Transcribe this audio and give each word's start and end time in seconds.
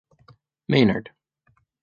Maynard. 0.67 1.11